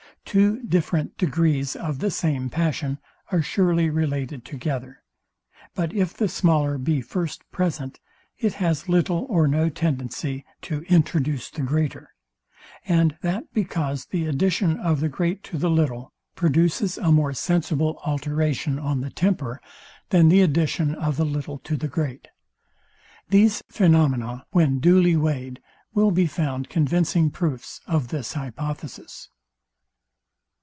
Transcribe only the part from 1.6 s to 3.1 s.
of the same passion